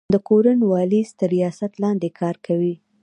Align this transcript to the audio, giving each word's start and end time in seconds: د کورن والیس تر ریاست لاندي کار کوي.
د 0.13 0.15
کورن 0.27 0.59
والیس 0.71 1.09
تر 1.19 1.29
ریاست 1.35 1.71
لاندي 1.81 2.09
کار 2.19 2.35
کوي. 2.45 2.75